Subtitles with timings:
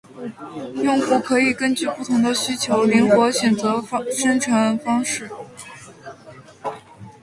[0.81, 3.79] 用户可以根据不同的需求灵活选择
[4.11, 5.29] 生成方式